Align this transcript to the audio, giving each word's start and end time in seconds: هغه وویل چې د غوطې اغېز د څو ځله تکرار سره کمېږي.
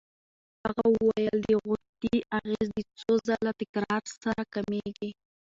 هغه 0.63 0.85
وویل 0.95 1.37
چې 1.45 1.55
د 1.55 1.59
غوطې 1.65 2.15
اغېز 2.37 2.67
د 2.75 2.79
څو 2.99 3.11
ځله 3.27 3.51
تکرار 3.61 4.03
سره 4.23 4.41
کمېږي. 4.53 5.09